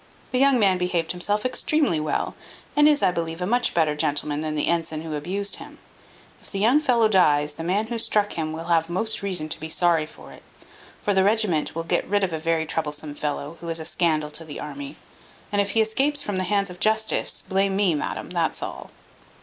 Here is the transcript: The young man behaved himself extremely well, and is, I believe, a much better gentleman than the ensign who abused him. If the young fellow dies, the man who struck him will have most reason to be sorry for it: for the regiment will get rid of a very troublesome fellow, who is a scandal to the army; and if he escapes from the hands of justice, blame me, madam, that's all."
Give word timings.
The 0.31 0.39
young 0.39 0.57
man 0.57 0.79
behaved 0.79 1.11
himself 1.11 1.45
extremely 1.45 1.99
well, 1.99 2.33
and 2.75 2.87
is, 2.89 3.03
I 3.03 3.11
believe, 3.11 3.39
a 3.39 3.45
much 3.45 3.75
better 3.75 3.95
gentleman 3.95 4.41
than 4.41 4.55
the 4.55 4.65
ensign 4.67 5.03
who 5.03 5.13
abused 5.13 5.57
him. 5.57 5.77
If 6.41 6.49
the 6.49 6.57
young 6.57 6.79
fellow 6.79 7.07
dies, 7.07 7.53
the 7.53 7.63
man 7.63 7.85
who 7.85 7.99
struck 7.99 8.33
him 8.33 8.51
will 8.51 8.63
have 8.65 8.89
most 8.89 9.21
reason 9.21 9.47
to 9.49 9.59
be 9.59 9.69
sorry 9.69 10.07
for 10.07 10.31
it: 10.31 10.41
for 11.03 11.13
the 11.13 11.23
regiment 11.23 11.75
will 11.75 11.83
get 11.83 12.07
rid 12.07 12.23
of 12.23 12.33
a 12.33 12.39
very 12.39 12.65
troublesome 12.65 13.13
fellow, 13.13 13.59
who 13.61 13.69
is 13.69 13.79
a 13.79 13.85
scandal 13.85 14.31
to 14.31 14.43
the 14.43 14.59
army; 14.59 14.97
and 15.51 15.61
if 15.61 15.73
he 15.73 15.81
escapes 15.81 16.23
from 16.23 16.37
the 16.37 16.45
hands 16.45 16.71
of 16.71 16.79
justice, 16.79 17.43
blame 17.47 17.75
me, 17.75 17.93
madam, 17.93 18.31
that's 18.31 18.63
all." 18.63 18.89